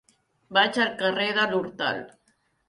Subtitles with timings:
[0.57, 2.03] Vaig al carrer de l'Hortal.